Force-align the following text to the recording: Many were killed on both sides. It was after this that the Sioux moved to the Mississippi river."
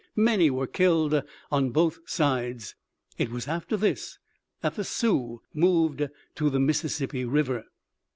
Many 0.15 0.49
were 0.49 0.65
killed 0.65 1.21
on 1.51 1.69
both 1.69 1.99
sides. 2.09 2.73
It 3.19 3.29
was 3.29 3.47
after 3.47 3.77
this 3.77 4.17
that 4.61 4.73
the 4.73 4.83
Sioux 4.83 5.43
moved 5.53 6.07
to 6.33 6.49
the 6.49 6.59
Mississippi 6.59 7.23
river." 7.23 7.65